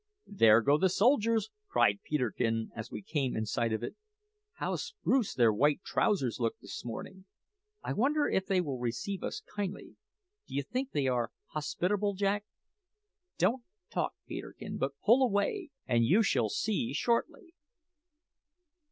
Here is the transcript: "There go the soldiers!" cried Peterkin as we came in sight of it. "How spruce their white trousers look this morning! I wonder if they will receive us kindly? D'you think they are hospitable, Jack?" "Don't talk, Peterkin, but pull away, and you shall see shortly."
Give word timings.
"There 0.25 0.61
go 0.61 0.79
the 0.79 0.89
soldiers!" 0.89 1.51
cried 1.67 2.01
Peterkin 2.01 2.71
as 2.75 2.89
we 2.89 3.03
came 3.03 3.35
in 3.37 3.45
sight 3.45 3.71
of 3.71 3.83
it. 3.83 3.95
"How 4.53 4.75
spruce 4.75 5.35
their 5.35 5.53
white 5.53 5.83
trousers 5.83 6.39
look 6.39 6.57
this 6.59 6.83
morning! 6.83 7.25
I 7.83 7.93
wonder 7.93 8.27
if 8.27 8.47
they 8.47 8.61
will 8.61 8.79
receive 8.79 9.21
us 9.21 9.41
kindly? 9.55 9.97
D'you 10.47 10.63
think 10.63 10.89
they 10.89 11.05
are 11.05 11.31
hospitable, 11.49 12.15
Jack?" 12.15 12.45
"Don't 13.37 13.61
talk, 13.91 14.15
Peterkin, 14.25 14.79
but 14.79 14.93
pull 15.05 15.21
away, 15.21 15.69
and 15.85 16.03
you 16.03 16.23
shall 16.23 16.49
see 16.49 16.93
shortly." 16.93 17.53